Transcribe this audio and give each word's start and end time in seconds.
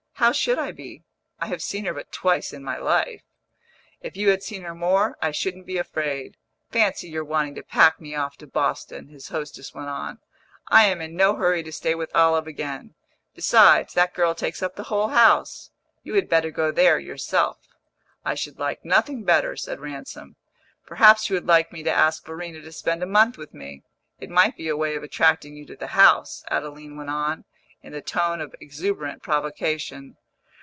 "How 0.15 0.31
should 0.31 0.59
I 0.59 0.71
be? 0.71 1.03
I 1.39 1.47
have 1.47 1.63
seen 1.63 1.85
her 1.85 1.95
but 1.95 2.11
twice 2.11 2.53
in 2.53 2.63
my 2.63 2.77
life." 2.77 3.23
"If 4.01 4.15
you 4.15 4.29
had 4.29 4.43
seen 4.43 4.61
her 4.61 4.75
more, 4.75 5.17
I 5.19 5.31
shouldn't 5.31 5.65
be 5.65 5.79
afraid! 5.79 6.37
Fancy 6.69 7.09
your 7.09 7.23
wanting 7.23 7.55
to 7.55 7.63
pack 7.63 7.99
me 7.99 8.13
off 8.13 8.37
to 8.37 8.45
Boston!" 8.45 9.07
his 9.07 9.29
hostess 9.29 9.73
went 9.73 9.89
on. 9.89 10.19
"I 10.67 10.85
am 10.85 11.01
in 11.01 11.15
no 11.15 11.37
hurry 11.37 11.63
to 11.63 11.71
stay 11.71 11.95
with 11.95 12.15
Olive 12.15 12.45
again; 12.45 12.93
besides, 13.33 13.95
that 13.95 14.13
girl 14.13 14.35
takes 14.35 14.61
up 14.61 14.75
the 14.75 14.83
whole 14.93 15.07
house. 15.07 15.71
You 16.03 16.13
had 16.13 16.29
better 16.29 16.51
go 16.51 16.71
there 16.71 16.99
yourself." 16.99 17.57
"I 18.23 18.35
should 18.35 18.59
like 18.59 18.85
nothing 18.85 19.23
better," 19.23 19.55
said 19.55 19.79
Ransom. 19.79 20.35
"Perhaps 20.85 21.31
you 21.31 21.35
would 21.35 21.47
like 21.47 21.71
me 21.73 21.81
to 21.81 21.91
ask 21.91 22.23
Verena 22.27 22.61
to 22.61 22.71
spend 22.71 23.01
a 23.01 23.07
month 23.07 23.39
with 23.39 23.55
me 23.55 23.81
it 24.19 24.29
might 24.29 24.55
be 24.55 24.67
a 24.69 24.77
way 24.77 24.95
of 24.95 25.01
attracting 25.01 25.55
you 25.55 25.65
to 25.65 25.75
the 25.75 25.87
house," 25.87 26.43
Adeline 26.51 26.95
went 26.95 27.09
on, 27.09 27.43
in 27.83 27.93
the 27.93 27.99
tone 28.01 28.39
of 28.39 28.53
exuberant 28.61 29.23
provocation. 29.23 30.15